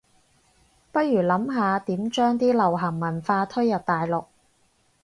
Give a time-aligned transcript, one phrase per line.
[0.91, 4.25] 不如諗下點將啲流行文化推入大陸